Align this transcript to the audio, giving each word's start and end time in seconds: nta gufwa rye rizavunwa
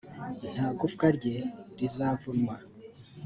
nta 0.53 0.67
gufwa 0.79 1.05
rye 1.17 1.35
rizavunwa 1.79 2.55